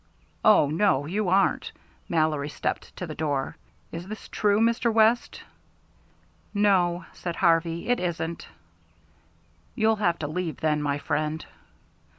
"Oh, 0.43 0.67
no, 0.71 1.05
you 1.05 1.29
aren't." 1.29 1.71
Mallory 2.09 2.49
stepped 2.49 2.95
to 2.95 3.05
the 3.05 3.13
door. 3.13 3.55
"Is 3.91 4.07
this 4.07 4.29
true, 4.29 4.59
Mr. 4.59 4.91
West?" 4.91 5.43
"No," 6.55 7.05
said 7.13 7.35
Harvey, 7.35 7.87
"it 7.87 7.99
isn't." 7.99 8.47
"You'll 9.75 9.97
have 9.97 10.17
to 10.17 10.27
leave, 10.27 10.59
then, 10.59 10.81
my 10.81 10.97
friend." 10.97 11.45